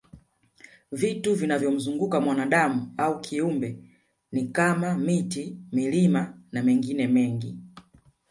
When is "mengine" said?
6.63-7.07